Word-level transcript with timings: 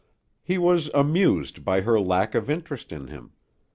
He 0.41 0.57
was 0.57 0.89
amused 0.95 1.63
by 1.63 1.81
her 1.81 1.99
lack 1.99 2.33
of 2.33 2.49
interest 2.49 2.91
in 2.91 3.09
him. 3.09 3.33